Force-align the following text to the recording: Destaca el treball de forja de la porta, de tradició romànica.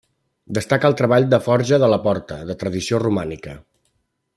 Destaca 0.57 0.89
el 0.93 0.97
treball 1.01 1.29
de 1.35 1.39
forja 1.49 1.81
de 1.85 1.91
la 1.95 2.01
porta, 2.09 2.41
de 2.51 2.59
tradició 2.65 3.05
romànica. 3.05 3.59